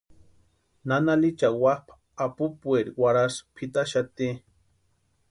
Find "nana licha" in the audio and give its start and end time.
0.87-1.49